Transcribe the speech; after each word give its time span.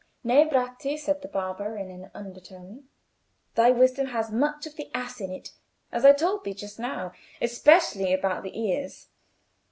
"Nay, 0.23 0.45
Bratti," 0.49 0.97
said 0.97 1.21
the 1.21 1.27
barber 1.27 1.77
in 1.77 1.91
an 1.91 2.09
undertone, 2.15 2.85
"thy 3.53 3.69
wisdom 3.69 4.07
has 4.07 4.31
much 4.31 4.65
of 4.65 4.75
the 4.75 4.89
ass 4.95 5.21
in 5.21 5.29
it, 5.31 5.51
as 5.91 6.03
I 6.05 6.11
told 6.11 6.43
thee 6.43 6.55
just 6.55 6.79
now; 6.79 7.13
especially 7.39 8.11
about 8.11 8.41
the 8.41 8.59
ears. 8.59 9.09